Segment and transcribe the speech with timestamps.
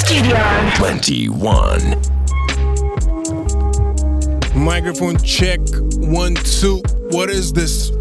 [0.00, 0.36] studio.
[0.76, 1.96] 21.
[4.54, 5.60] Microphone check.
[6.00, 6.80] One, two.
[7.10, 7.92] What is this?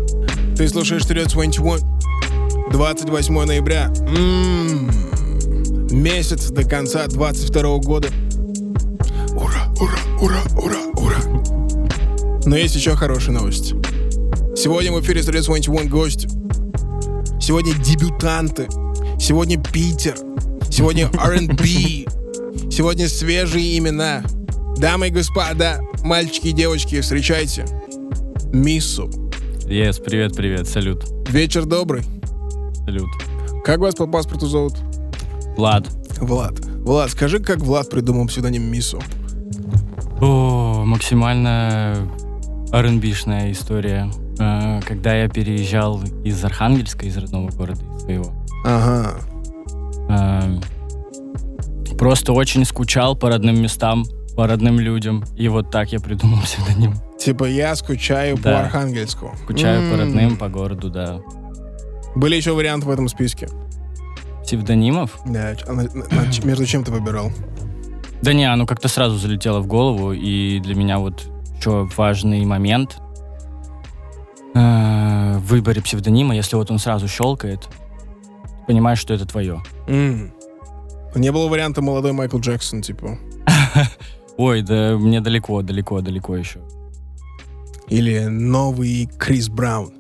[0.55, 1.81] Ты слушаешь Studio 21.
[2.71, 3.91] 28 ноября.
[4.15, 4.89] М-м-м.
[5.91, 8.09] Месяц до конца 22 года.
[9.35, 11.17] Ура, ура, ура, ура, ура.
[12.45, 13.73] Но есть еще хорошая новость.
[14.55, 16.27] Сегодня в эфире Studio 21 гость.
[17.41, 18.67] Сегодня дебютанты.
[19.19, 20.15] Сегодня Питер.
[20.79, 21.65] Сегодня R&B.
[22.71, 24.23] Сегодня свежие имена.
[24.77, 27.65] Дамы и господа, мальчики и девочки, встречайте.
[28.53, 29.09] Миссу.
[29.65, 32.03] Yes, привет, привет, салют, Вечер добрый.
[32.85, 33.09] салют.
[33.65, 34.75] Как вас по паспорту зовут?
[35.57, 35.85] Влад.
[36.21, 36.57] Влад.
[36.61, 39.03] Влад, скажи, как Влад придумал псевдоним Миссу?
[40.21, 42.09] О, максимально
[42.71, 44.09] rb история.
[44.39, 48.31] Э, Когда я переезжал из Архангельска, из родного города, из своего,
[48.63, 49.19] Ага.
[51.99, 55.23] Просто очень скучал по родным местам, по родным людям.
[55.35, 56.93] И вот так я придумал псевдоним.
[57.19, 58.61] Типа я скучаю по Да.
[58.61, 59.35] Архангельску.
[59.43, 59.99] Скучаю по М.
[59.99, 61.19] родным, по городу, да.
[62.15, 63.49] Были еще варианты в этом списке.
[64.43, 65.19] Псевдонимов?
[65.27, 67.31] Да, а на- на- на между чем ты выбирал?
[68.21, 71.23] Да не, оно как-то сразу залетело в голову, и для меня вот
[71.57, 72.97] еще важный момент
[74.55, 77.67] э, в выборе псевдонима, если вот он сразу щелкает,
[78.67, 79.61] понимаешь, что это твое.
[79.87, 80.31] М.
[81.15, 83.17] Не было варианта молодой Майкл Джексон, типа.
[84.37, 86.59] Ой, да мне далеко, далеко, далеко еще.
[87.87, 89.93] Или новый Крис Браун.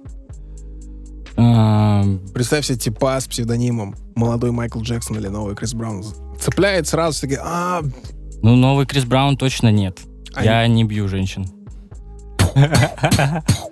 [2.33, 6.03] Представь себе типа с псевдонимом молодой Майкл Джексон или новый Крис Браун.
[6.39, 7.81] Цепляет сразу такие, а,
[8.41, 9.99] ну, новый Крис Браун точно нет.
[10.33, 11.45] А Я не бью женщин.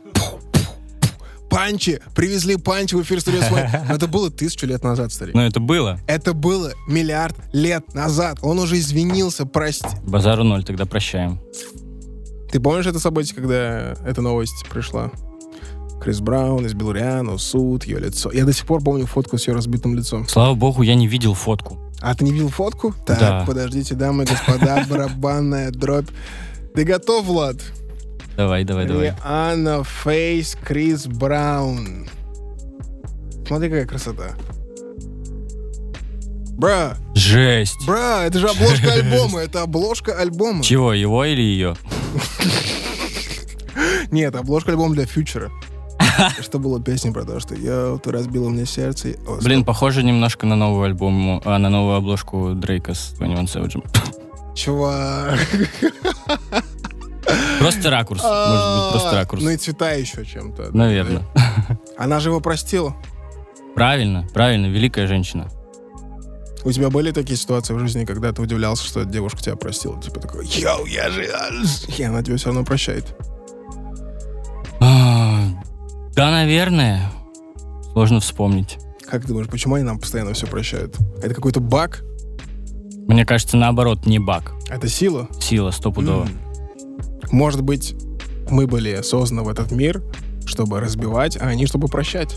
[1.49, 3.39] панчи, привезли панчи в эфир свой.
[3.87, 5.35] Но Это было тысячу лет назад, старик.
[5.35, 5.99] Но это было.
[6.07, 8.39] Это было миллиард лет назад.
[8.41, 9.87] Он уже извинился, прости.
[10.03, 11.39] Базару ноль, тогда прощаем.
[12.51, 15.11] Ты помнишь это событие, когда эта новость пришла?
[16.01, 18.31] Крис Браун избил Риану, суд, ее лицо.
[18.31, 20.27] Я до сих пор помню фотку с ее разбитым лицом.
[20.27, 21.79] Слава богу, я не видел фотку.
[21.99, 22.93] А ты не видел фотку?
[23.05, 23.43] Так, Да.
[23.45, 26.07] подождите, дамы и господа, барабанная дробь.
[26.75, 27.57] Ты готов, Влад?
[28.37, 29.15] Давай, давай, давай.
[29.25, 32.07] Рианна Фейс Крис Браун.
[33.47, 34.35] Смотри, какая красота.
[36.51, 37.85] Бра, Жесть.
[37.87, 40.63] бра, это же обложка альбома, это обложка альбома.
[40.63, 41.75] Чего, его или ее?
[44.11, 45.51] Нет, обложка альбома для фьючера.
[46.41, 49.15] Что было песней про то, что я ты разбила мне сердце.
[49.27, 54.53] О, Блин, похоже немножко на новый альбом, а на новую обложку Дрейка с 21 Savage.
[54.55, 55.39] Чувак.
[57.59, 58.23] Просто ракурс.
[58.23, 59.43] Может быть, просто ракурс.
[59.43, 60.75] Ну и цвета еще чем-то.
[60.75, 61.23] Наверное.
[61.97, 62.95] Она же его простила.
[63.75, 65.47] Правильно, правильно, великая женщина.
[66.63, 70.01] У тебя были такие ситуации в жизни, когда ты удивлялся, что девушка тебя простила?
[70.01, 71.25] Типа такой, йоу, я же...
[71.97, 73.05] И она тебя все равно прощает.
[74.79, 75.39] А,
[76.15, 77.11] Да, наверное.
[77.93, 78.77] Сложно вспомнить.
[79.09, 80.95] Как ты думаешь, почему они нам постоянно все прощают?
[81.21, 82.03] Это какой-то баг?
[83.07, 84.51] Мне кажется, наоборот, не баг.
[84.69, 85.29] Это сила?
[85.39, 86.23] Сила, стопудово.
[86.23, 86.29] М.
[87.31, 87.95] Может быть,
[88.49, 90.03] мы были созданы в этот мир,
[90.45, 92.35] чтобы разбивать, а они, чтобы прощать.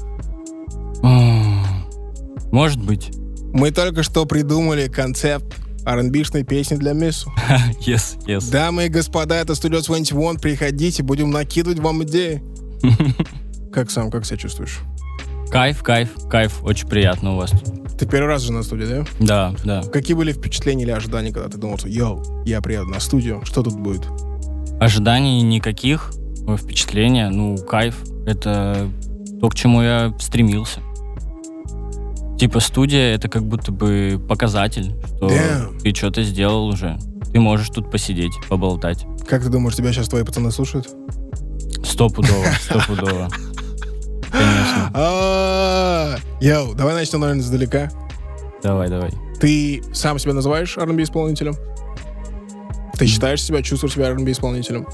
[2.52, 3.10] Может быть.
[3.52, 7.32] Мы только что придумали концепт R&B-шной песни для Миссу.
[7.86, 8.50] Yes, yes.
[8.50, 10.36] Дамы и господа, это Studio 21.
[10.38, 12.42] Приходите, будем накидывать вам идеи.
[13.72, 14.80] Как сам, как себя чувствуешь?
[15.50, 16.62] Кайф, кайф, кайф.
[16.64, 17.52] Очень приятно у вас.
[17.98, 19.04] Ты первый раз же на студии, да?
[19.20, 19.82] Да, да.
[19.88, 23.62] Какие были впечатления или ожидания, когда ты думал, что йоу, я приеду на студию, что
[23.62, 24.02] тут будет?
[24.80, 26.10] Ожиданий никаких,
[26.56, 28.02] впечатления, ну, кайф.
[28.26, 28.88] Это
[29.40, 30.80] то, к чему я стремился.
[32.38, 35.78] Типа студия— это как будто бы показатель, что Damn.
[35.80, 36.98] ты что-то сделал уже.
[37.30, 39.06] Ты можешь тут посидеть, поболтать.
[39.28, 40.88] Как ты думаешь, тебя сейчас твои пацаны слушают?
[41.84, 43.28] Стопудово, стопудово.
[44.32, 44.90] Конечно.
[44.94, 47.90] А, Йоу, давай начнем, наверное, издалека.
[48.62, 49.10] Давай, давай.
[49.38, 51.54] Ты сам себя называешь R&B исполнителем?
[53.00, 54.86] Ты считаешь себя, чувствуешь себя R&B исполнителем?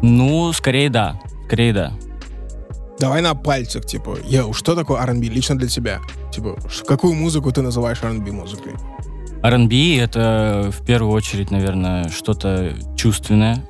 [0.00, 1.20] Ну, скорее да.
[1.44, 1.92] Скорее да.
[2.98, 6.00] Давай на пальцах, типа, йоу, что такое R&B лично для тебя?
[6.32, 6.56] Типа,
[6.86, 8.72] какую музыку ты называешь R&B музыкой?
[9.42, 13.62] R&B— это в первую очередь, наверное, что-то чувственное.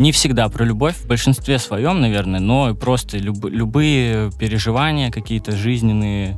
[0.00, 6.36] Не всегда про любовь, в большинстве своем, наверное, но просто люб- любые переживания какие-то жизненные,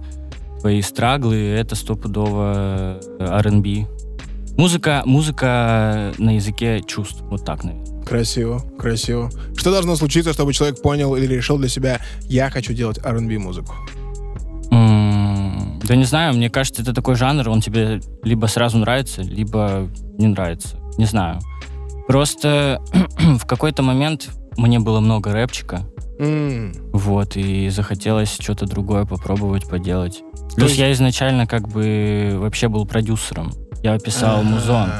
[0.60, 3.86] твои страглы— это стопудово R&B.
[4.56, 7.22] Музыка, музыка на языке чувств.
[7.30, 8.02] Вот так, наверное.
[8.04, 9.30] Красиво, красиво.
[9.56, 13.74] Что должно случиться, чтобы человек понял или решил для себя, я хочу делать R&B музыку?
[15.88, 19.88] Да не знаю, мне кажется, это такой жанр, он тебе либо сразу нравится, либо
[20.18, 20.78] не нравится.
[20.98, 21.40] Не знаю.
[22.08, 22.82] Просто
[23.18, 25.82] в какой-то момент мне было много рэпчика,
[26.18, 30.22] М, вот, и захотелось что-то другое попробовать поделать.
[30.56, 33.52] Плюс есть- я изначально как бы вообще был продюсером.
[33.86, 34.90] Я писал музон.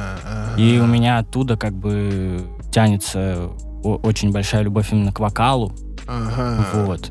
[0.56, 3.50] И у меня оттуда как бы тянется
[3.82, 5.72] очень большая любовь именно к вокалу.
[6.06, 6.64] Ага.
[6.72, 7.10] Вот.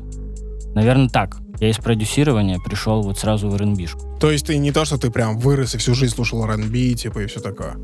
[0.74, 1.36] Наверное, так.
[1.60, 4.16] Я из продюсирования пришел вот сразу в R&B-шку.
[4.18, 7.18] То есть ты не то, что ты прям вырос и всю жизнь слушал R&B, типа,
[7.18, 7.76] и все такое.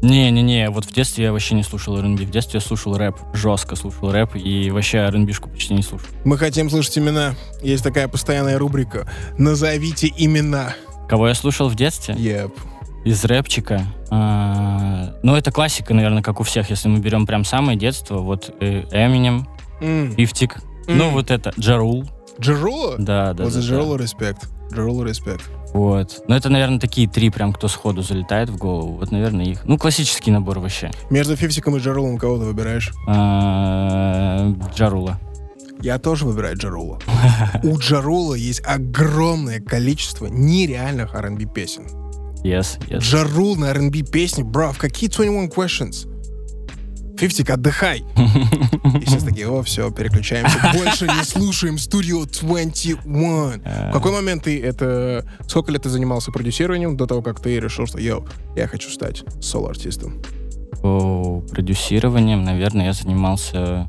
[0.00, 2.24] Не-не-не, вот в детстве я вообще не слушал R&B.
[2.24, 6.08] В детстве я слушал рэп, жестко слушал рэп, и вообще R&B-шку почти не слушал.
[6.24, 7.34] Мы хотим слышать имена.
[7.62, 9.06] Есть такая постоянная рубрика.
[9.36, 10.74] Назовите имена.
[11.10, 12.14] Кого я слушал в детстве?
[12.14, 12.54] Еп.
[13.04, 13.82] Из рэпчика.
[14.10, 18.18] А, ну, это классика, наверное, как у всех, если мы берем прям самое детство.
[18.18, 19.46] Вот э, Эминем.
[19.80, 20.14] М.
[20.88, 22.04] Ну, вот это, Джарул.
[22.40, 22.96] Джерула?
[22.98, 23.60] Да, да, Вот за.
[23.60, 24.48] Джерулу респект.
[24.72, 25.42] Джерулу респект.
[25.72, 26.22] Вот.
[26.28, 28.98] Ну, это, наверное, такие три прям, кто сходу залетает в голову.
[28.98, 29.64] Вот, наверное, их.
[29.64, 30.90] Ну, классический набор вообще.
[31.10, 32.92] Между Фифсиком и Джерулом кого ты выбираешь?
[33.08, 35.18] А, Джарула.
[35.80, 36.98] Я тоже выбираю Джарула.
[37.62, 41.84] У Джарула есть огромное количество нереальных R&B песен.
[42.44, 42.98] Yes, yes.
[42.98, 46.06] Джарул на R&B песни, бро, в какие 21 questions?
[47.16, 48.04] Фифтик, отдыхай.
[49.00, 50.58] И сейчас такие, о, все, переключаемся.
[50.74, 53.62] Больше не слушаем Studio 21.
[53.64, 55.24] В какой момент ты это...
[55.46, 58.26] Сколько лет ты занимался продюсированием до того, как ты решил, что, йоу,
[58.56, 60.20] я хочу стать соло-артистом?
[60.82, 63.88] Продюсированием, наверное, я занимался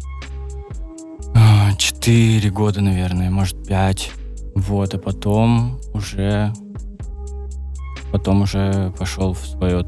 [1.35, 4.11] а, четыре года, наверное, может, пять.
[4.55, 6.53] Вот, а потом уже...
[8.11, 9.85] Потом уже пошел в свое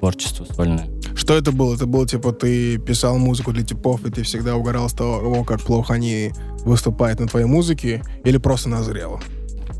[0.00, 0.86] творчество сольное.
[1.14, 1.74] Что это было?
[1.74, 5.60] Это было, типа, ты писал музыку для типов, и ты всегда угорал с того, как
[5.60, 6.32] плохо они
[6.64, 9.20] выступают на твоей музыке, или просто назрело?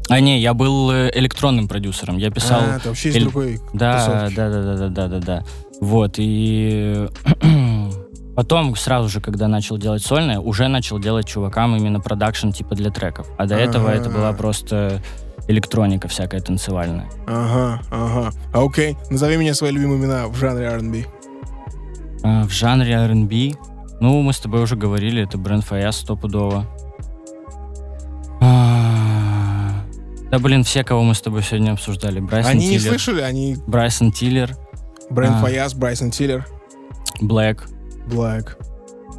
[0.08, 2.16] А не, я был э, электронным продюсером.
[2.16, 2.60] Я писал...
[2.62, 5.44] А, это вообще из эль- другой Да, да, да, да, да, да, да, да.
[5.80, 7.06] Вот, и
[8.34, 12.90] потом, сразу же, когда начал делать сольное, уже начал делать чувакам именно продакшн типа для
[12.90, 13.28] треков.
[13.36, 14.38] А до этого это была Ага.
[14.38, 15.02] просто
[15.48, 17.08] электроника всякая танцевальная.
[17.26, 18.30] Ага, ага.
[18.52, 21.04] А окей, назови мне свои любимые имена в жанре R&B.
[22.22, 23.52] А, в жанре R&B,
[24.00, 26.66] ну, мы с тобой уже говорили, это Брэнд Фаяс стопудово.
[28.40, 29.82] А,
[30.30, 32.20] Да, блин, все, кого мы с тобой сегодня обсуждали.
[32.20, 32.90] Брайсон Они не Тиллер.
[32.90, 33.20] слышали?
[33.22, 34.56] Они Брайсон Тиллер,
[35.10, 35.40] Брэнд А.
[35.40, 36.46] Фаяс, Брайсон Тиллер,
[37.20, 37.68] Блэк.
[38.06, 38.56] Блэк.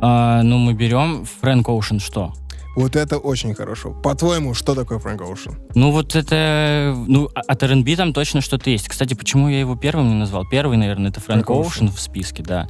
[0.02, 2.34] А, ну, мы берем Фрэнк Оушен что?
[2.80, 3.92] Вот это очень хорошо.
[3.92, 5.58] По-твоему, что такое Фрэнк Оушен?
[5.76, 6.96] Ну, вот это...
[7.08, 8.88] Ну, а- от R&B там точно что-то есть.
[8.88, 10.46] Кстати, почему я его первым не назвал?
[10.50, 12.70] Первый, наверное, это Фрэнк Фрэнк Оушен в списке, да.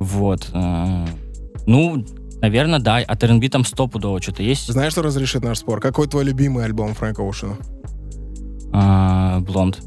[0.00, 0.48] Вот.
[0.54, 1.06] э,
[1.66, 2.06] Ну,
[2.40, 2.96] наверное, да.
[2.96, 4.66] От R&B там стопудово что-то есть.
[4.72, 5.78] Знаешь, что разрешит наш спор?
[5.80, 7.56] Какой твой любимый альбом Фрэнка Оушена?
[9.42, 9.78] Блонд.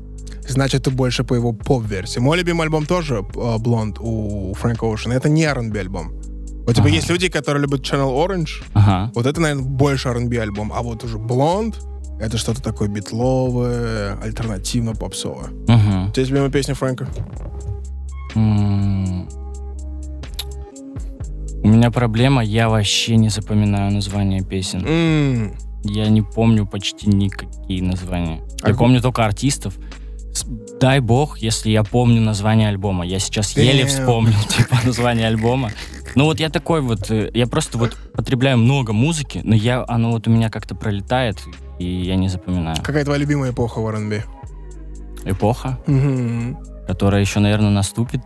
[0.47, 2.19] Значит, ты больше по его поп-версии.
[2.19, 5.13] Мой любимый альбом тоже э, Блонд у Фрэнка Оушена.
[5.13, 6.16] Это не R&B альбом.
[6.67, 6.89] У тебя Ага.
[6.95, 8.49] есть люди, которые любят Channel Orange.
[8.73, 9.11] Ага.
[9.15, 10.71] Вот это, наверное, больше R&B альбом.
[10.73, 11.79] А вот уже Блонд—
[12.19, 15.49] это что-то такое битловое, альтернативно-попсовое.
[15.67, 16.09] Мгм.
[16.09, 17.07] У тебя есть любимая песня Фрэнка?
[18.35, 19.27] М.
[21.63, 24.85] У меня проблема, я вообще не запоминаю названия песен.
[24.85, 25.53] М,
[25.83, 28.41] Я не помню почти никакие названия.
[28.61, 29.75] А Я помню только артистов.
[30.81, 33.05] Дай бог, если я помню название альбома.
[33.05, 35.71] Я сейчас еле вспомнил, типа, название альбома.
[36.17, 40.09] Ну вот я такой вот, э, я просто вот потребляю много музыки, но я, оно
[40.09, 41.37] вот у меня как-то пролетает,
[41.77, 42.77] и я не запоминаю.
[42.83, 44.23] Какая твоя любимая эпоха в R&B?
[45.25, 46.57] Эпоха, Мгм.
[46.87, 48.21] которая еще, наверное, наступит.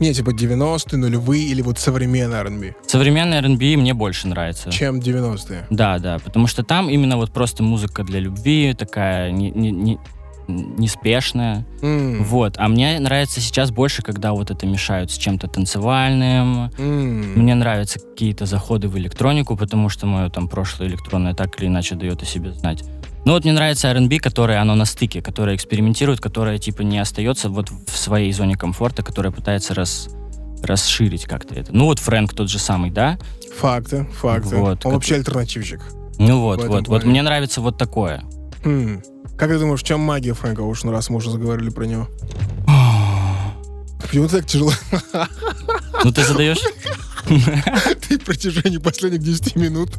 [0.00, 2.74] Не, типа 90-е, нулевые или вот современный R&B.
[2.86, 4.70] Современный R&B мне больше нравится.
[4.70, 5.66] Чем 90-е.
[5.68, 9.98] Да, да, потому что там именно вот просто музыка для любви, такая не- не- не-
[10.48, 11.64] неспешная.
[11.82, 12.54] М, Вот.
[12.58, 16.70] А мне нравится сейчас больше, когда вот это мешают с чем-то танцевальным.
[16.78, 17.32] м.
[17.38, 21.94] Мне нравятся какие-то заходы в электронику, потому что мое там прошлое электронное так или иначе
[21.94, 22.82] дает о себе знать.
[23.24, 27.50] Ну вот мне нравится R&B, которое оно на стыке, которое экспериментирует, которое типа не остается
[27.50, 30.08] вот в своей зоне комфорта, которое пытается рас,
[30.62, 31.74] расширить как-то это.
[31.76, 33.18] Ну вот Фрэнк тот же самый, да?
[33.58, 34.56] Факты, факты.
[34.56, 35.80] Вот, Он как- вообще альтернативщик.
[36.18, 37.06] Ну вот, вот, вот плане.
[37.10, 38.22] мне нравится вот такое.
[38.64, 39.02] М.
[39.38, 42.08] Как ты думаешь, в чем магия Фрэнка Оушена, раз мы уже заговорили про него?
[44.02, 44.72] Почему так тяжело?
[46.04, 46.60] Ну ты задаешь?
[47.26, 49.90] Ты в протяжении последних 10 минут.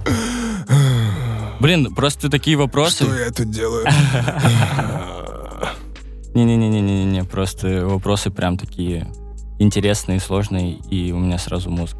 [1.60, 3.04] Блин, просто такие вопросы.
[3.04, 3.86] Что я тут делаю?
[6.34, 9.12] Не-не-не-не-не-не, просто вопросы прям такие
[9.60, 11.98] интересные, сложные, и у меня сразу мозг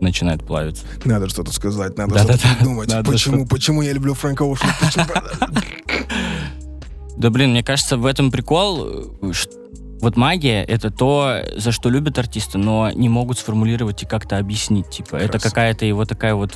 [0.00, 0.84] начинает плавиться.
[1.04, 2.88] Надо что-то сказать, надо Да-да-да, что-то придумать.
[2.88, 4.74] надо Почему, почему я люблю Фрэнка Оушена?
[7.20, 8.86] Да блин, мне кажется, в этом прикол.
[9.22, 9.48] э, ш-
[10.00, 14.88] Вот магия— это то, за что любят артисты, но не могут сформулировать и как-то объяснить.
[14.88, 15.50] Типа, это Красава.
[15.50, 16.54] какая-то его такая вот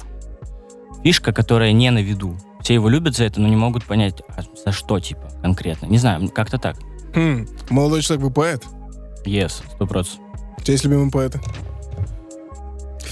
[1.02, 2.37] фишка, которая не на виду.
[2.62, 5.85] Все его любят за это, но не могут понять, а за что, типа, конкретно.
[5.87, 6.76] Не знаю, как-то так.
[7.14, 8.64] Хм, молодой человек, вы поэт?
[9.26, 10.21] Yes, сто процентов.
[10.56, 11.40] У тебя есть любимые поэты?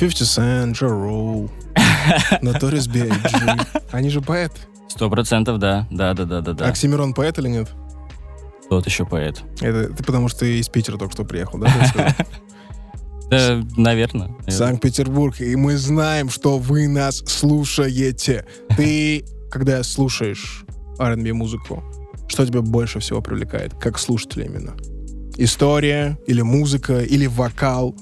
[0.00, 1.50] 50 Cent, Джо Роу,
[2.40, 3.82] Notorious B.I.G.
[3.92, 4.59] Они же поэты.
[5.02, 5.88] Сто процентов, да.
[5.90, 6.68] Да, да, да, да, да.
[6.68, 7.68] Оксимирон поэт или нет?
[8.71, 9.42] Тот еще поэт.
[9.61, 11.68] Это ты потому что ты из Питера только что приехал, да?
[13.28, 14.30] Да, наверное.
[14.47, 18.47] Санкт-Петербург, и мы знаем, что вы нас слушаете.
[18.76, 20.64] Ты, когда слушаешь
[21.00, 21.82] R&B музыку,
[22.28, 24.76] что тебя больше всего привлекает, как слушателя именно?
[25.37, 27.97] История, или музыка, или вокал?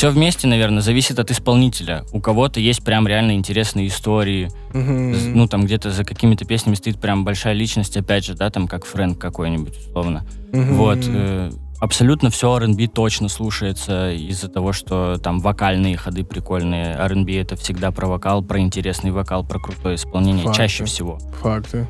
[0.00, 2.06] Все вместе, наверное, зависит от исполнителя.
[2.10, 4.48] У кого-то есть прям реально интересные истории.
[4.72, 8.66] З- Ну, там где-то за какими-то песнями стоит прям большая личность, опять же, да, там
[8.66, 10.24] как Фрэнк какой-нибудь, условно.
[10.54, 10.74] Мгм.
[10.76, 11.00] Вот.
[11.06, 16.94] э, абсолютно все R&B точно слушается из-за того, что там вокальные ходы прикольные.
[16.96, 20.56] R&B это всегда про вокал, про интересный вокал, про крутое исполнение, Факты.
[20.56, 21.18] чаще всего.
[21.42, 21.86] Факты.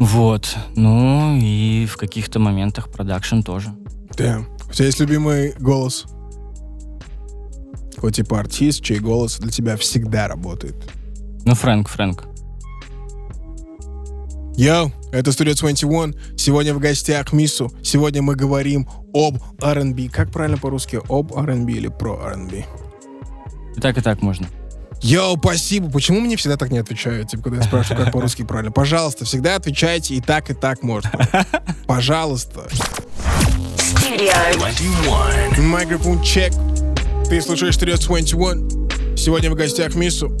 [0.00, 0.56] Вот.
[0.74, 3.72] Ну, и в каких-то моментах продакшн тоже.
[4.18, 4.40] Да.
[4.68, 6.06] У тебя есть любимый голос?
[8.02, 10.74] Вот типа артист, чей голос для тебя всегда работает.
[11.44, 12.24] Ну, Фрэнк, Фрэнк.
[14.56, 16.36] Йоу, это Studio 21.
[16.36, 17.72] Сегодня в гостях Мису.
[17.82, 20.08] Сегодня мы говорим об R&B.
[20.08, 21.00] Как правильно по-русски?
[21.08, 22.64] Об R&B или про R&B?
[23.76, 24.46] И так, и так можно.
[25.00, 25.90] Йоу, спасибо.
[25.90, 28.70] Почему мне всегда так не отвечают, типа, когда я спрашиваю, как по-русски правильно?
[28.70, 31.10] Пожалуйста, всегда отвечайте и так, и так можно.
[31.86, 32.68] Пожалуйста.
[33.76, 35.70] Studio 21.
[35.70, 36.52] Микрофон чек.
[37.32, 39.16] Ты слушаешь Studio 21.
[39.16, 40.36] Сегодня в гостях Мису.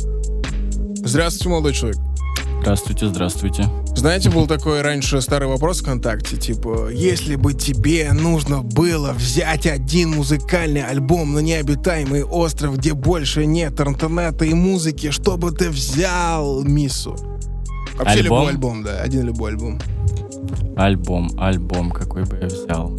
[0.96, 1.98] Здравствуйте, молодой человек.
[2.60, 3.64] Здравствуйте, здравствуйте.
[3.96, 10.10] Знаете, был такой раньше старый вопрос ВКонтакте, типа, если бы тебе нужно было взять один
[10.10, 16.62] музыкальный альбом на необитаемый остров, где больше нет интернета и музыки, что бы ты взял,
[16.62, 17.16] Миссу?
[17.94, 18.24] Вообще Альбом?
[18.24, 19.80] любой альбом, да, один любой альбом.
[20.76, 22.94] Альбом, альбом, какой бы я взял.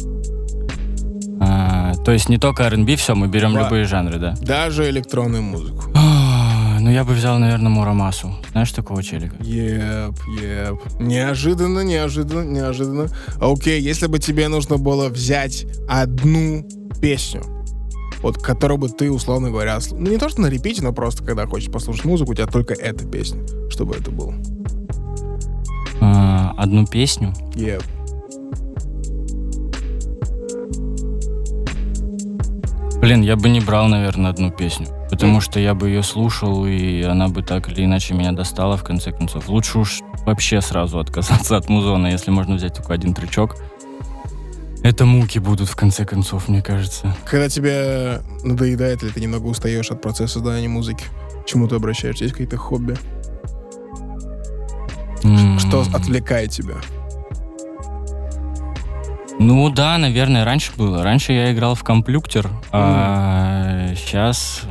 [2.04, 3.62] То есть не только R&B, все, мы берем Да.
[3.64, 4.34] любые жанры, да?
[4.40, 5.84] Даже электронную музыку.
[5.94, 8.34] А, ну, я бы взял, наверное, Мурамасу.
[8.52, 9.36] Знаешь такого челика?
[9.40, 11.00] Еп, еп.
[11.00, 13.08] Неожиданно, неожиданно, неожиданно.
[13.40, 16.68] Окей, если бы тебе нужно было взять одну
[17.00, 17.42] песню,
[18.22, 21.46] вот которую бы ты, условно говоря, ну не то что на репите, но просто когда
[21.46, 24.34] хочешь послушать музыку, у тебя только эта песня, чтобы это было.
[26.00, 27.32] А, одну песню.
[27.54, 27.82] Еп.
[33.04, 34.86] Блин, я бы не брал, наверное, одну песню.
[35.10, 38.82] Потому что я бы ее слушал, и она бы так или иначе меня достала, в
[38.82, 39.46] конце концов.
[39.50, 43.56] Лучше уж вообще сразу отказаться от музона, если можно взять только один трючок.
[44.82, 47.14] Это муки будут, в конце концов, мне кажется.
[47.26, 51.04] Когда тебе надоедает или ты немного устаешь от процесса создания музыки,
[51.42, 52.24] к чему ты обращаешься?
[52.24, 52.96] Есть какие-то хобби?
[55.24, 56.76] М, Что отвлекает тебя?
[59.40, 61.02] Ну да, наверное, раньше было.
[61.02, 64.62] Раньше я играл в комплюктер, а сейчас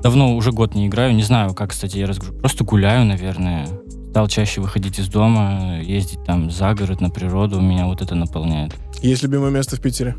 [0.00, 1.14] давно уже год не играю.
[1.14, 2.34] Не знаю, как, кстати, я разгружу.
[2.38, 3.66] Просто гуляю, наверное.
[4.10, 7.60] Стал чаще выходить из дома, ездить там за город, на природу.
[7.60, 8.74] Меня вот это наполняет.
[9.02, 10.16] Есть любимое место в Питере?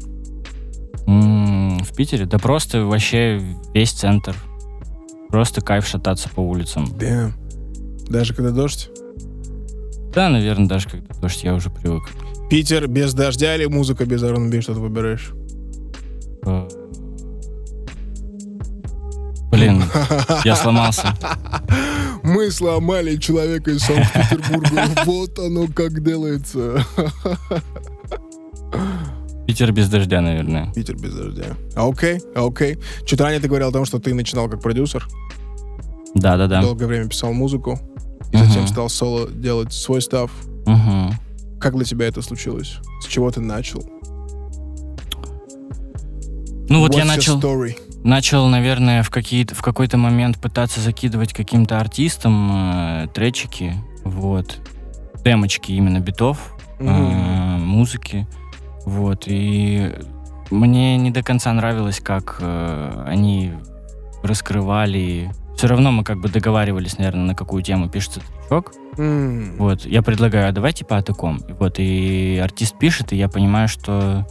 [1.07, 2.25] М, В Питере?
[2.25, 3.41] Да просто вообще
[3.73, 4.35] весь центр.
[5.29, 6.87] Просто кайф шататься по улицам.
[6.97, 7.31] Да.
[8.07, 8.89] Даже когда дождь?
[10.13, 12.03] Да, наверное, даже когда дождь, я уже привык.
[12.51, 15.31] Питер без дождя или музыка без R&B, что ты выбираешь?
[16.45, 16.67] Э,
[19.49, 19.81] Блин,
[20.43, 21.15] я сломался.
[22.23, 24.89] Мы сломали человека из Санкт-Петербурга.
[25.05, 26.85] Вот оно как делается.
[29.47, 30.73] Питер без дождя, наверное.
[30.73, 31.55] Питер без дождя.
[31.77, 32.77] Окей, окей.
[33.05, 35.07] Чуть ранее ты говорил о том, что ты начинал как продюсер.
[36.15, 36.61] Да-да-да.
[36.61, 37.79] Долгое время писал музыку.
[38.33, 40.29] И затем стал соло делать свой став.
[40.65, 41.13] Мгм.
[41.61, 42.77] Как для тебя это случилось?
[43.01, 43.83] С чего ты начал?
[46.69, 47.77] Ну вот я What's your начал, story?
[48.03, 52.51] начал, наверное, в, какие-то, в какой-то момент пытаться закидывать каким-то артистам
[53.03, 54.57] э, тречики, вот,
[55.23, 57.67] демочки именно битов, э, Мгм.
[57.67, 58.25] музыки,
[58.85, 59.93] вот, и
[60.49, 63.53] мне не до конца нравилось, как э, они
[64.23, 65.29] раскрывали.
[65.57, 68.73] Все равно мы как бы договаривались, наверное, на какую тему пишется тречок.
[68.97, 69.55] М.
[69.57, 71.39] Вот, я предлагаю, а давайте по таком.
[71.59, 74.25] Вот, и артист пишет, и я понимаю, что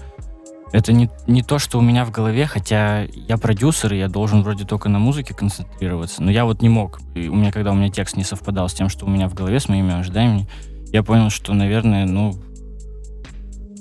[0.73, 4.45] Это не, не то, что у меня в голове, хотя я продюсер, и я должен
[4.45, 6.23] вроде только на музыке концентрироваться.
[6.23, 7.01] Но я вот не мог.
[7.17, 9.35] И у меня, когда у меня текст не совпадал с тем, что у меня в
[9.35, 10.49] голове, с моими ожиданиями,
[10.93, 12.41] я понял, что, наверное, ну,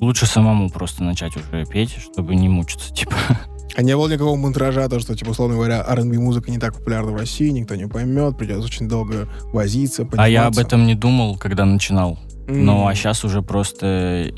[0.02, 3.14] лучше самому просто начать уже петь, чтобы не мучиться, типа.
[3.80, 7.14] А не было никакого мантража, то, что, типа, условно говоря, R&B музыка не так популярна
[7.14, 11.38] в России, никто не поймет, придется очень долго возиться, А я об этом не думал,
[11.38, 12.20] когда начинал.
[12.50, 12.66] М.
[12.66, 14.34] Ну, а сейчас уже просто,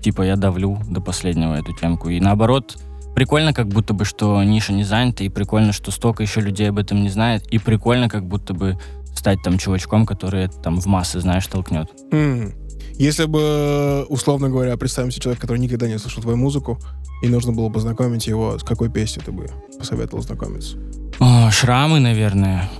[0.00, 2.10] типа, я давлю до последнего эту темку.
[2.10, 2.78] И наоборот,
[3.16, 6.78] прикольно, как будто бы, что ниша не занята, и прикольно, что столько еще людей об
[6.78, 8.78] этом не знает, и прикольно, как будто бы
[9.16, 11.90] стать там чувачком, который это там в массы, знаешь, толкнет.
[12.12, 12.52] М.
[12.98, 16.78] Если бы, условно говоря, представим себе человека, который никогда не слышал твою музыку,
[17.22, 20.76] и нужно было бы знакомить его, с какой песней ты бы посоветовал знакомиться?
[21.18, 22.70] О, шрамы, наверное.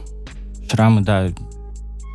[0.70, 1.30] Шрамы, да,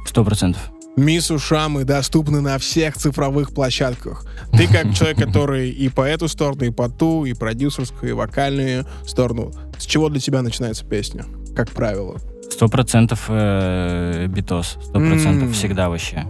[0.07, 0.71] сто процентов.
[0.95, 4.25] Мисс Шамы доступны на всех цифровых площадках.
[4.53, 8.85] Ты как человек, который и по эту сторону, и по ту, и продюсерскую, и вокальную
[9.05, 9.51] сторону.
[9.77, 11.25] С чего для тебя начинается песня?
[11.55, 12.17] Как правило.
[12.49, 14.77] Сто процентов э, битос.
[14.81, 16.25] Сто процентов всегда вообще.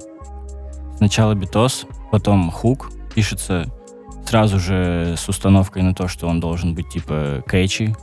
[0.98, 2.92] Сначала битос, потом хук.
[3.14, 3.72] Пишется
[4.26, 7.96] сразу же с установкой на то, что он должен быть типа кэчи.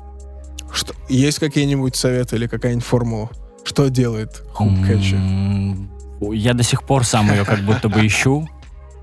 [0.72, 3.30] Что, есть какие-нибудь советы или какая-нибудь формула?
[3.64, 5.16] Что делает хук кэчи?
[6.34, 8.48] Я до сих пор сам ее как будто бы ищу.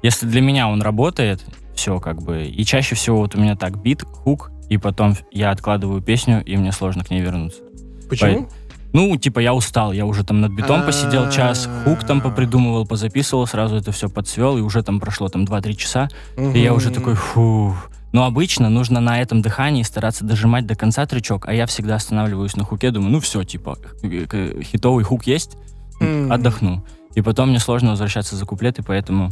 [0.01, 1.43] Если для меня он работает,
[1.75, 2.45] все как бы.
[2.45, 6.55] И чаще всего вот у меня так бит, хук, и потом я откладываю песню, и
[6.55, 7.61] мне сложно к ней вернуться.
[8.09, 8.47] Почему?
[8.91, 13.45] Ну, типа, я устал, я уже там над битом посидел час, хук там попридумывал, позаписывал,
[13.45, 17.13] сразу это все подсвел, и уже там прошло там 2-3 часа, и я уже такой,
[17.15, 17.75] фу.
[18.11, 22.55] Но обычно нужно на этом дыхании стараться дожимать до конца трючок, а я всегда останавливаюсь
[22.55, 25.57] на хуке, думаю, ну все, типа, э, хитовый хук есть,
[25.99, 26.83] отдохну.
[27.13, 29.31] И потом мне сложно возвращаться за куплеты, поэтому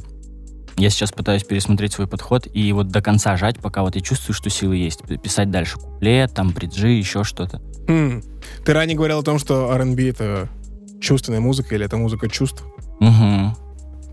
[0.78, 4.36] я сейчас пытаюсь пересмотреть свой подход и вот до конца жать, пока вот я чувствую,
[4.36, 5.02] что силы есть.
[5.24, 7.62] Писать дальше куплет, там бриджи, еще что-то.
[7.88, 8.24] М.
[8.66, 10.50] Ты ранее говорил о том, что R&B— это
[11.00, 12.64] чувственная музыка или это музыка чувств.
[13.00, 13.56] Угу.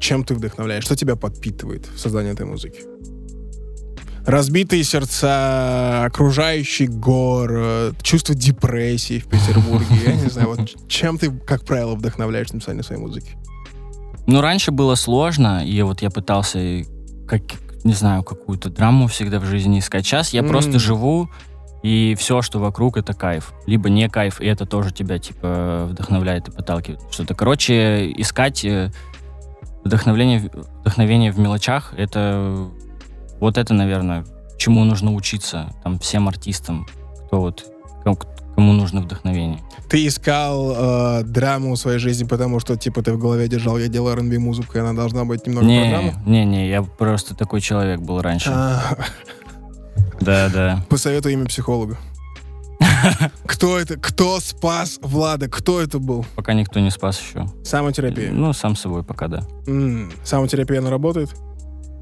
[0.00, 0.84] Чем ты вдохновляешь?
[0.84, 2.80] Что тебя подпитывает в создании этой музыки?
[4.26, 9.86] Разбитые сердца, окружающий город, чувство депрессии в Петербурге.
[10.06, 13.36] Я не знаю, вот чем ты, как правило, вдохновляешь написание своей музыки?
[14.26, 16.84] Ну, раньше было сложно, и вот я пытался,
[17.28, 17.42] как,
[17.84, 20.06] не знаю, какую-то драму всегда в жизни искать.
[20.06, 20.48] Сейчас я М.
[20.48, 21.28] просто живу,
[21.84, 23.52] и все, что вокруг, это кайф.
[23.66, 27.00] Либо не кайф, и это тоже тебя, типа, вдохновляет и подталкивает.
[27.10, 28.90] Что-то, короче, искать э,
[29.84, 32.68] вдохновление, в- вдохновение в мелочах, это
[33.38, 34.24] вот это, наверное,
[34.56, 36.86] чему нужно учиться там всем артистам,
[37.26, 37.66] кто вот,
[38.02, 38.18] кому-
[38.56, 39.60] нужно вдохновение.
[39.90, 40.72] Ты искал
[41.20, 44.38] э, драму в своей жизни, потому что, типа, ты в голове держал, я делаю R&B
[44.38, 46.12] музыку, и она должна быть немного про драму?
[46.24, 48.50] Не, не, не, я просто такой человек был раньше.
[48.54, 48.96] А,
[50.20, 50.84] Да, да.
[50.88, 51.98] Посоветуй имя психолога.
[53.46, 53.96] Кто это?
[53.98, 55.48] Кто спас Влада?
[55.48, 56.24] Кто это был?
[56.34, 57.46] Пока никто не спас еще.
[57.64, 58.30] Самотерапия.
[58.32, 59.46] Ну, сам собой пока, да.
[59.66, 61.30] М, Самотерапия, она работает?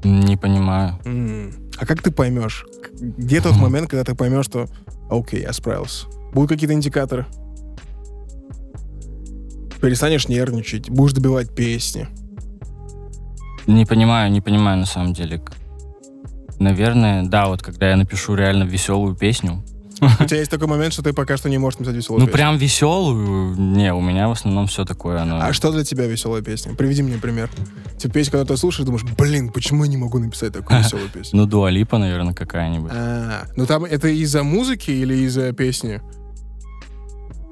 [0.03, 0.99] Не понимаю.
[1.05, 1.53] М.
[1.77, 2.65] А как ты поймешь?
[2.99, 4.67] Где тот момент, когда ты поймешь, что
[5.09, 6.07] окей, я справился?
[6.33, 7.25] Будут какие-то индикаторы?
[9.81, 12.07] Перестанешь нервничать, будешь добивать песни.
[13.67, 15.39] Не понимаю, не понимаю на самом деле.
[15.39, 15.53] К-
[16.59, 19.63] Наверное, да, вот когда я напишу реально веселую песню.
[20.19, 22.33] У тебя есть такой момент, что ты пока что не можешь написать веселую Ну, песню.
[22.37, 23.55] прям веселую.
[23.55, 25.21] Не, у меня в основном все такое.
[25.21, 25.39] Оно...
[25.41, 26.75] А что для тебя веселая песня?
[26.75, 27.49] Приведи мне пример.
[27.97, 31.39] Типа песню, когда ты слушаешь, думаешь, блин, почему я не могу написать такую веселую песню?
[31.39, 32.91] Ну, Дуалипа, наверное, какая-нибудь.
[32.93, 36.01] А, ну там это из-за музыки или из-за песни?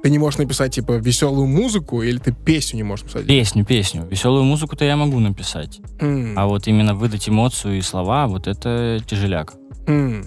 [0.02, 3.26] Ты не можешь написать, типа, веселую музыку, или ты песню не можешь написать?
[3.26, 4.04] Песню, песню.
[4.10, 5.80] Веселую музыку-то я могу написать.
[6.00, 9.54] М, А вот именно выдать эмоцию и слова, вот это тяжеляк.
[9.86, 10.24] м.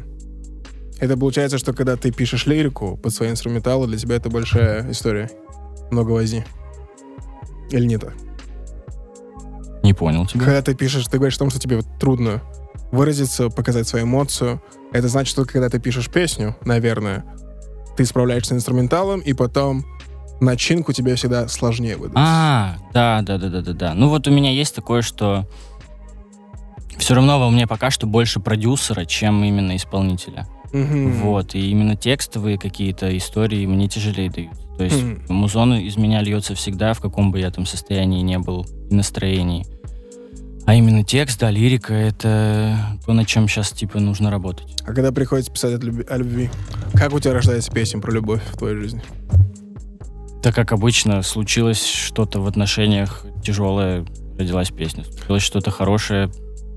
[0.97, 5.29] Это получается, что когда ты пишешь лирику под свои инструменталы, для тебя это большая история.
[5.91, 6.45] Много возни.
[7.69, 8.13] Или не так?
[9.83, 10.39] Не понял тебя.
[10.45, 12.41] Когда ты пишешь, ты говоришь о том, что тебе вот трудно
[12.93, 14.61] выразиться, показать свою эмоцию.
[14.93, 17.25] Это значит, что когда ты пишешь песню, наверное,
[17.95, 19.85] ты справляешься с инструменталом, и потом
[20.41, 22.17] начинку тебе всегда сложнее выдать.
[22.17, 23.93] А, да, да, да, да, да, да.
[23.93, 25.47] Ну вот у меня есть такое, что
[26.97, 30.47] все равно во мне пока что больше продюсера, чем именно исполнителя.
[30.73, 31.11] Мгм.
[31.21, 34.61] Вот, и именно текстовые какие-то истории мне тяжелее даются.
[34.77, 35.21] То есть Мгм.
[35.29, 39.65] музон из меня льется всегда, в каком бы я там состоянии не был и настроении.
[40.65, 44.75] А именно текст, да, лирика— это то, над чем сейчас, типа, нужно работать.
[44.83, 46.49] А когда приходится писать о любви,
[46.93, 49.03] как у тебя рождается песня про любовь в твоей жизни?
[50.41, 54.05] Так как обычно случилось что-то в отношениях тяжелое,
[54.37, 55.03] родилась песня.
[55.03, 56.31] Случилось что-то хорошее,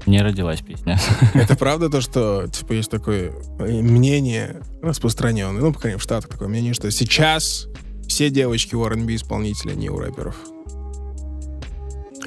[0.06, 0.98] Не родилась песня.
[1.34, 6.02] Это правда то, что, типа, есть такое э, мнение распространенное, ну, по крайней мере, в
[6.02, 7.68] Штатах такое мнение, что сейчас
[8.06, 10.36] все девочки у R&B исполнителя, не у рэперов.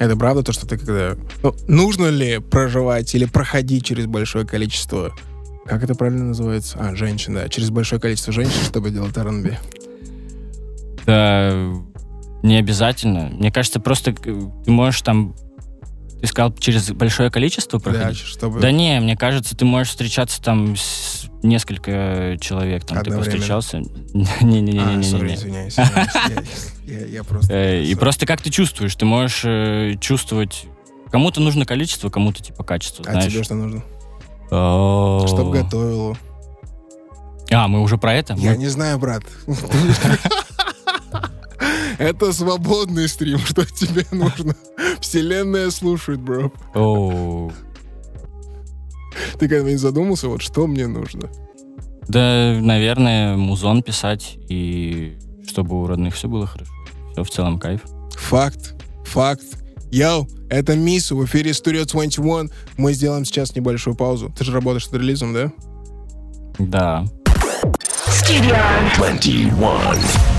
[0.02, 1.16] Это правда то, что ты когда...
[1.44, 5.12] Ну, нужно ли проживать или проходить через большое количество...
[5.64, 6.76] Как это правильно называется?
[6.80, 7.48] А, женщин, да.
[7.48, 9.56] Через большое количество женщин, чтобы делать R&B.
[11.06, 11.72] Да,
[12.42, 13.30] не обязательно.
[13.32, 15.36] Мне кажется, просто ты можешь там...
[16.22, 18.18] Ты сказал, через большое количество Да, проходить?
[18.20, 18.60] чтобы...
[18.60, 22.86] Да не, мне кажется, ты можешь встречаться там с несколько человек.
[22.86, 23.82] Там ты повстречался.
[24.14, 25.02] А, Не-не-не-не-не.
[25.02, 25.76] сори, извиняюсь.
[26.86, 27.52] Я- просто...
[27.52, 28.94] Э, И просто как ты чувствуешь?
[28.94, 30.66] Ты можешь э, чувствовать...
[31.10, 33.82] Кому-то нужно количество, кому-то типа качество, А тебе что нужно?
[34.52, 35.24] О.
[35.26, 36.16] Чтоб готовила.
[37.50, 38.34] А, мы уже про это?
[38.34, 39.24] Я не знаю, брат.
[42.02, 44.54] Это свободный стрим, что тебе нужно.
[45.00, 46.52] Вселенная слушает, бро.
[46.74, 47.52] Оу.
[49.38, 51.30] Ты когда-нибудь задумался, вот что мне нужно?
[52.08, 56.72] Да, наверное, музон писать, и чтобы у родных все было хорошо.
[57.12, 57.82] Все в целом кайф.
[58.14, 58.74] Факт.
[59.04, 59.44] Факт.
[59.90, 62.50] Йоу, это Мису в эфире Studio 21.
[62.78, 64.32] Мы сделаем сейчас небольшую паузу.
[64.36, 65.52] Ты же работаешь над релизом, да?
[66.58, 67.04] Да.
[68.06, 68.56] Studio
[68.96, 70.31] 21.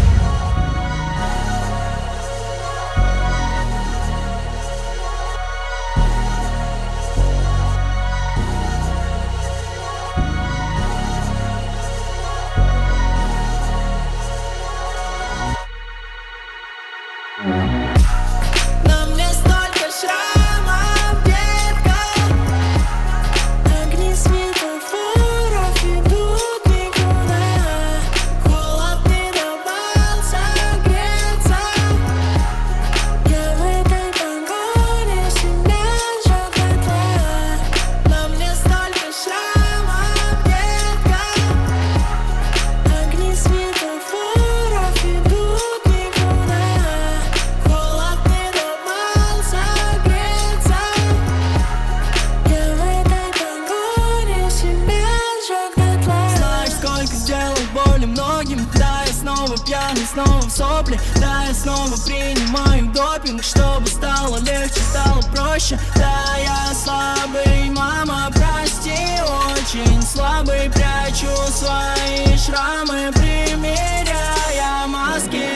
[71.53, 75.49] Свои шрамы Примеряя маски.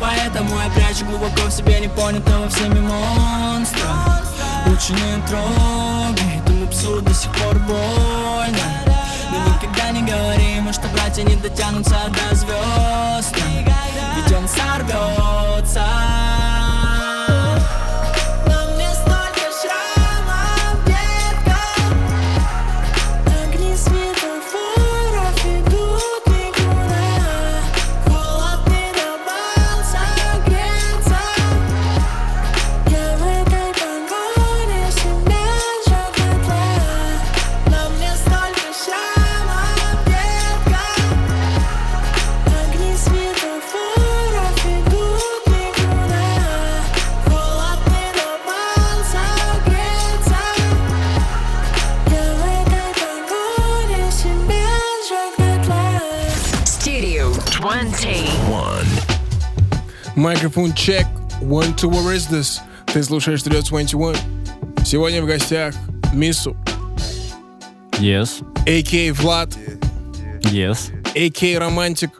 [0.00, 3.88] Поэтому я прячу глубоко в себе непонятого всеми монстра.
[4.66, 8.66] Лучше не трогай, этому псу до сих пор больно.
[9.30, 13.34] Мы никогда не говорим, что братья не дотянутся до звезд
[14.16, 15.84] Ведь он сорвется
[60.16, 61.06] Микрофон чек.
[61.40, 62.60] One, two, where is this?
[62.86, 64.16] Ты слушаешь Studio 21.
[64.84, 65.74] Сегодня в гостях
[66.12, 66.56] Мису,
[67.98, 68.42] Yes.
[68.66, 69.12] а.к.
[69.20, 69.48] Влад,
[70.42, 70.92] Yes.
[71.16, 71.58] а.к.
[71.58, 72.10] Романтик,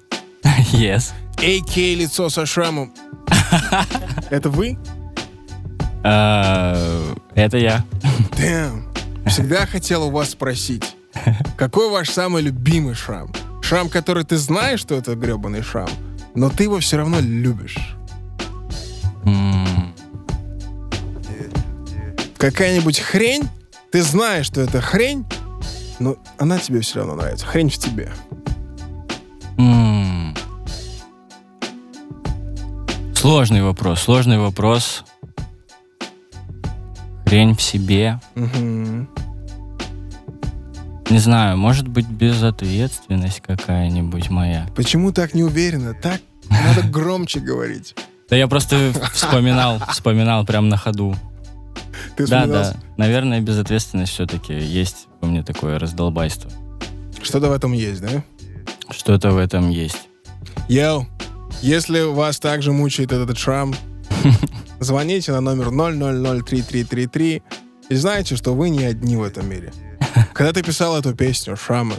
[0.73, 1.13] Yes.
[1.39, 1.77] а.к.
[1.77, 2.93] Лицо со шрамом.
[4.31, 4.77] Это вы?
[6.03, 7.85] А, Это я.
[8.33, 8.83] Damn.
[9.29, 10.97] Всегда хотел у вас спросить,
[11.57, 13.31] какой ваш самый любимый шрам?
[13.65, 15.89] Шрам, который ты знаешь, что это гребаный шрам,
[16.35, 17.97] но ты его все равно любишь.
[22.37, 23.49] Какая-нибудь хрень,
[23.91, 25.25] ты знаешь, что это хрень,
[25.99, 27.47] но она тебе все равно нравится.
[27.47, 28.13] Хрень в тебе.
[33.15, 35.05] Сложный вопрос, сложный вопрос.
[37.25, 38.21] Хрень в себе.
[38.35, 39.09] Мгм.
[41.15, 44.67] Не знаю, может быть, безответственность какая-нибудь моя.
[44.75, 45.95] Почему так не уверенно?
[45.95, 47.95] Так надо громче говорить.
[48.29, 51.15] Да я просто вспоминал, вспоминал прям на ходу.
[52.17, 52.75] Ты Да, да.
[52.97, 56.51] Наверное, безответственность все-таки есть во мне такое раздолбайство.
[57.23, 58.25] что-то в этом есть, да?
[58.91, 60.09] Что-то в этом есть.
[60.69, 61.07] Йоу,
[61.63, 63.73] если вас также мучает этот шрам,
[64.81, 67.43] звоните на номер 0003333.
[67.91, 69.73] И знаете, что вы не одни в этом мире.
[70.35, 71.95] Когда ты писал эту песню «Шрамы»,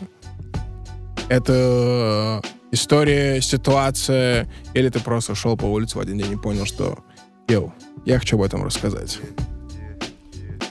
[1.30, 7.00] это история, ситуация, или ты просто шел по улице в один день и понял, что
[7.48, 7.74] «Йоу,
[8.06, 9.20] я хочу об этом рассказать».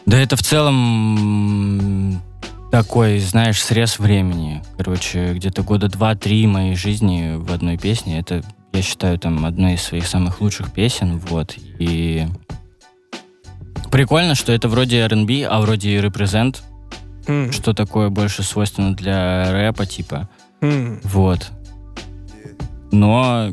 [0.05, 2.23] Да это в целом
[2.71, 4.63] такой, знаешь, срез времени.
[4.77, 8.19] Короче, где-то года два-три моей жизни в одной песне.
[8.19, 11.19] Это, я считаю, там одной из своих самых лучших песен.
[11.19, 11.55] Вот.
[11.79, 12.27] И
[13.91, 16.63] прикольно, что это вроде R&B, а вроде и репрезент,
[17.27, 20.29] Хм, что такое больше свойственно для рэпа, типа.
[20.61, 21.01] хм.
[21.05, 21.51] Вот.
[22.93, 23.51] Но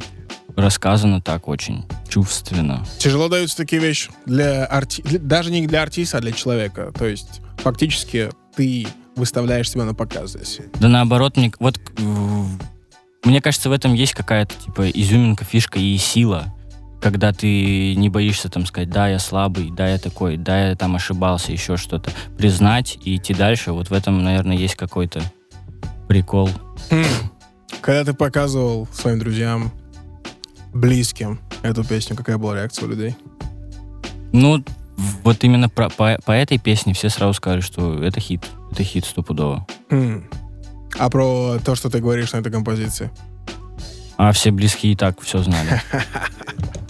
[0.56, 2.86] рассказано так очень чувственно.
[2.98, 5.02] Тяжело даются такие вещи для арти...
[5.18, 6.92] даже не для артиста, а для человека.
[6.98, 10.60] То есть фактически ты выставляешь себя на показ здесь.
[10.80, 11.80] Да наоборот, мне, вот,
[13.24, 16.54] мне кажется, в этом есть какая-то, типа, изюминка, фишка и сила.
[17.02, 20.96] Когда ты не боишься там сказать, да, я слабый, да, я такой, да, я там
[20.96, 22.12] ошибался, еще что-то.
[22.38, 23.72] Признать и идти дальше.
[23.72, 25.22] Вот в этом, наверное, есть какой-то
[26.08, 26.50] прикол.
[26.92, 27.04] Хм.
[27.82, 29.72] Когда ты показывал своим друзьям,
[30.74, 33.16] близким эту песню, какая была реакция у людей?
[34.32, 34.64] Ну,
[35.24, 38.46] вот именно про- по, по этой песне все сразу сказали, что это хит.
[38.72, 39.66] Это хит стопудово.
[39.90, 40.30] Хм.
[41.00, 43.10] А про то, что ты говоришь на этой композиции?
[44.18, 45.82] А все близкие и так все знали.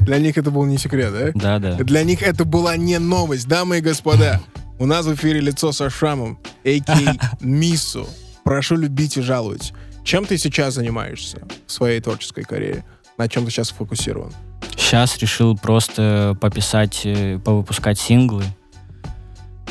[0.00, 1.58] Для них это был не секрет, да?
[1.58, 1.84] Да-да.
[1.84, 4.40] Для них это была не новость, дамы и господа.
[4.78, 7.36] У нас в эфире лицо со шрамом, а.к.а.
[7.40, 8.06] Миссу.
[8.44, 9.72] Прошу любить и жаловать.
[10.04, 12.84] Чем ты сейчас занимаешься в своей творческой карьере?
[13.18, 14.32] На чем ты сейчас фокусирован?
[14.76, 18.44] Сейчас решил просто пописать, э, повыпускать синглы.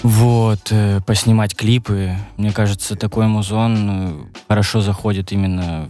[0.03, 2.15] Вот, э, поснимать клипы.
[2.37, 4.13] Мне кажется, такой музон э,
[4.47, 5.89] хорошо заходит именно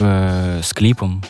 [0.00, 1.22] э, с клипом,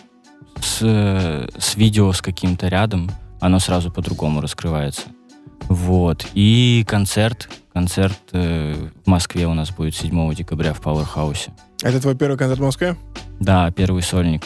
[0.61, 3.11] с, э, с видео с каким-то рядом.
[3.41, 5.03] Оно сразу по-другому раскрывается.
[5.69, 6.27] Вот.
[6.35, 7.49] И концерт.
[7.73, 11.53] Концерт э, в Москве у нас будет 7 декабря в Пауэрхаусе.
[11.83, 12.97] Это твой первый концерт в Москве?
[13.39, 14.43] Да, первый сольник.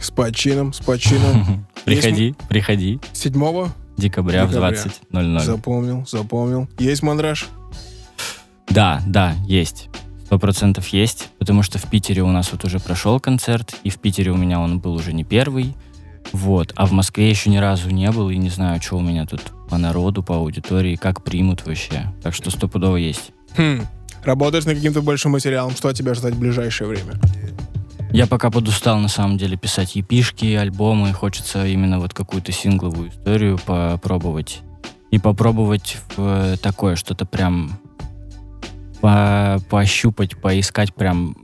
[0.00, 1.66] С почином, с почином.
[1.84, 3.00] Приходи, приходи.
[3.12, 3.32] 7
[3.96, 4.46] Декабря, Декабря.
[4.46, 5.40] в 20.00.
[5.40, 6.68] Запомнил, запомнил.
[6.78, 7.48] Есть мандраж?
[8.68, 9.88] Да, да, есть.
[10.28, 13.98] Сто процентов есть, потому что в Питере у нас вот уже прошел концерт, и в
[13.98, 15.74] Питере у меня он был уже не первый,
[16.32, 19.24] вот, а в Москве еще ни разу не был, и не знаю, что у меня
[19.24, 22.12] тут по народу, по аудитории, как примут вообще.
[22.22, 23.32] Так что стопудово есть.
[23.56, 23.80] Хм.
[24.22, 25.74] Работаешь над каким-то большим материалом.
[25.74, 27.14] Что от тебя ждать в ближайшее время?
[28.12, 33.58] Я пока подустал, на самом деле, писать епишки, альбомы, хочется именно вот какую-то сингловую историю
[33.64, 34.60] попробовать.
[35.10, 37.80] И попробовать в э, такое что-то прям
[39.00, 41.36] по- поощупать, поискать прям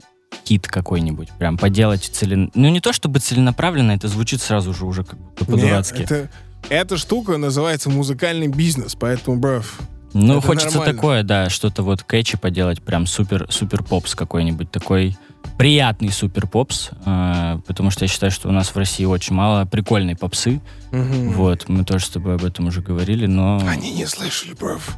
[0.47, 2.51] хит какой-нибудь, прям поделать целен...
[2.55, 6.01] Ну, не то чтобы целенаправленно, это звучит сразу же уже как будто Нет, по-дурацки.
[6.03, 6.29] это,
[6.69, 9.79] эта штука называется музыкальный бизнес, поэтому, бров,
[10.13, 10.93] Ну, это хочется нормально.
[10.93, 15.17] такое, да, что-то вот кэчи поделать, прям супер, супер попс какой-нибудь такой
[15.57, 19.65] приятный супер попс, э, потому что я считаю, что у нас в России очень мало
[19.65, 20.59] прикольной попсы.
[20.91, 21.31] Мгм.
[21.33, 24.95] Вот, мы тоже с тобой об этом уже говорили, но Они не слышали, бров.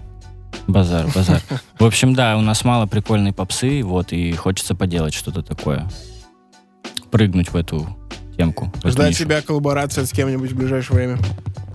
[0.67, 1.41] Базар, базар.
[1.79, 5.87] В общем, да, у нас мало прикольной попсы, вот, и хочется поделать что-то такое.
[7.11, 7.87] Прыгнуть в эту
[8.37, 8.71] темку.
[8.83, 9.23] в Ждать нишу.
[9.23, 11.17] тебя коллаборация с кем-нибудь в ближайшее время.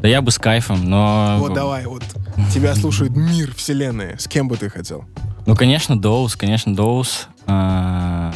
[0.00, 1.36] Да я бы с кайфом, но...
[1.38, 2.02] Вот давай, вот
[2.52, 4.16] тебя слушает мир, вселенная.
[4.18, 5.04] С кем бы ты хотел?
[5.46, 7.28] Ну, конечно, Доус, конечно, Доус.
[7.46, 8.32] А,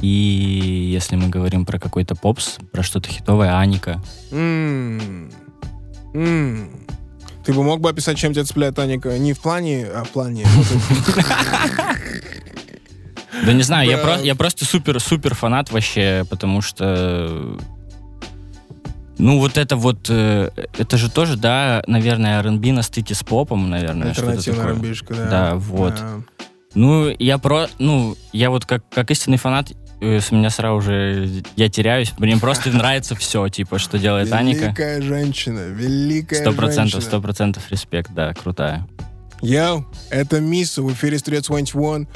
[0.00, 4.00] И если мы говорим про какой-то попс, про что-то хитовое, Аника.
[4.30, 5.30] М,
[6.14, 6.70] м.
[7.44, 9.18] Ты бы мог бы описать, чем тебя цепляет Аника?
[9.18, 10.46] Не в плане, а в плане.
[13.44, 14.02] Да не знаю, я, Да.
[14.04, 17.58] про- я просто супер-супер фанат вообще, потому что...
[19.18, 20.06] Ну, вот это вот...
[20.08, 25.26] э, Это же тоже, да, наверное, R&B на стыке с попом, наверное, Альтернативная рамбишка, да.
[25.30, 25.94] Да, вот.
[25.94, 26.10] Да.
[26.74, 27.66] Ну, я про...
[27.78, 29.72] Ну, я вот как, как истинный фанат,
[30.20, 31.42] с меня сразу же...
[31.56, 32.12] Я теряюсь.
[32.18, 34.66] Мне просто нравится все, типа, что делает Аника.
[34.66, 38.86] Великая женщина, великая Сто процентов, сто процентов респект, да, крутая.
[39.40, 42.08] Йоу, это Мисса в эфире Studio 21.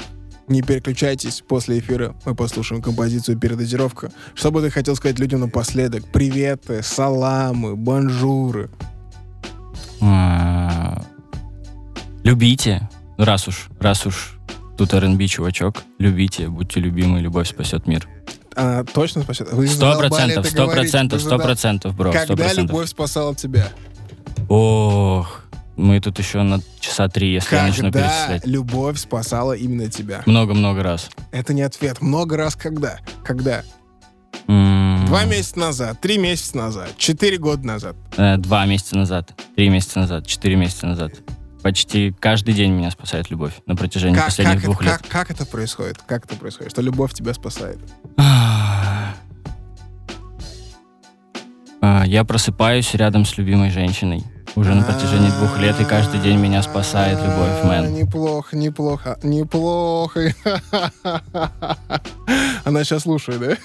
[0.47, 4.11] Не переключайтесь, после эфира мы послушаем композицию «Передозировка».
[4.33, 6.05] Что бы ты хотел сказать людям напоследок?
[6.11, 8.71] Приветы, саламы, бонжуры.
[10.01, 11.03] А,
[12.23, 14.38] Любите, раз уж, раз уж
[14.79, 18.07] тут R&B чувачок, любите, будьте любимы, любовь спасет мир.
[18.55, 19.49] А, точно спасет?
[19.69, 22.69] Сто процентов, сто процентов, сто процентов, бро, сто Когда процентов.
[22.69, 23.67] любовь спасала тебя?
[24.47, 25.41] Ох,
[25.75, 28.45] мы тут еще на часа три, если я начну Когда перечислять.
[28.47, 30.23] любовь спасала именно тебя?
[30.25, 31.09] Много-много раз.
[31.31, 32.01] Это не ответ.
[32.01, 32.99] Много раз когда?
[33.23, 33.63] Когда?
[34.47, 37.95] М, Два месяца назад, три месяца назад, четыре года назад.
[38.17, 41.11] э, Два месяца назад, три месяца назад, четыре месяца назад.
[41.61, 44.97] Почти каждый день меня спасает любовь на протяжении Как, последних как, двух это, лет.
[45.01, 45.97] как, как это происходит?
[46.05, 46.71] Как это происходит?
[46.71, 47.79] Что любовь тебя спасает?
[51.81, 54.23] А, Я просыпаюсь рядом с любимой женщиной
[54.55, 57.93] уже на протяжении двух лет, и каждый день меня спасает любовь, А, мэн.
[57.93, 60.33] Неплохо, неплохо, неплохо.
[62.65, 63.57] Она сейчас слушает, да?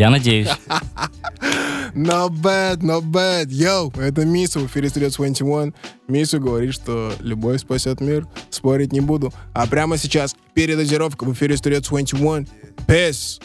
[0.00, 0.48] Я надеюсь.
[1.94, 3.48] Not bad, not bad.
[3.50, 5.74] Йоу, это Мису в эфире Studio 21.
[6.08, 8.26] Мису говорит, что любовь спасет мир.
[8.48, 9.30] Спорить не буду.
[9.52, 12.48] А прямо сейчас передозировка в эфире Studio 21.
[12.86, 13.42] Peace.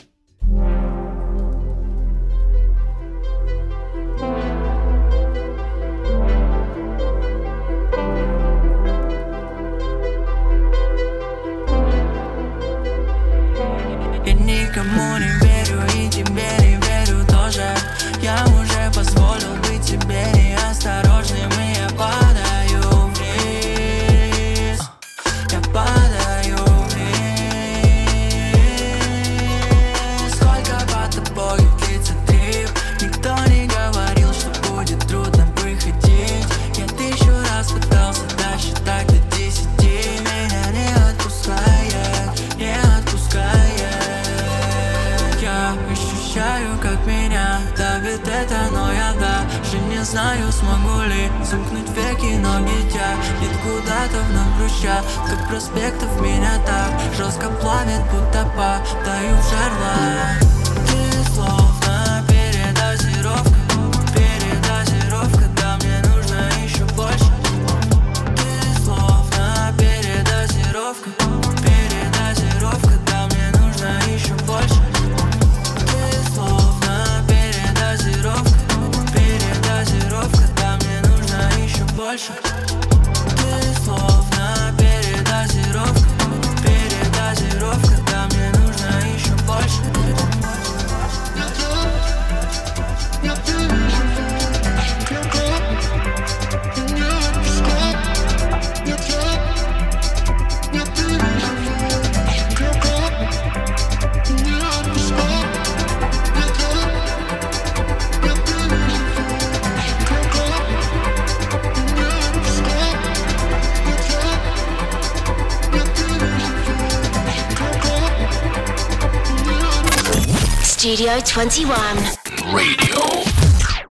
[121.25, 122.14] 21.